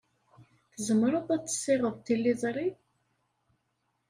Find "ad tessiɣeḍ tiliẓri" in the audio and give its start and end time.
1.35-2.67